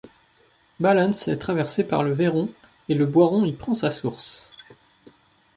Ballens 0.79 1.11
est 1.27 1.37
traversée 1.37 1.83
par 1.83 2.01
le 2.01 2.11
Veyron 2.11 2.49
et 2.89 2.95
le 2.95 3.05
Boiron 3.05 3.45
y 3.45 3.51
prend 3.53 3.75
sa 3.75 3.91
source. 3.91 4.51